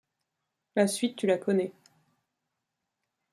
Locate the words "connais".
1.37-1.73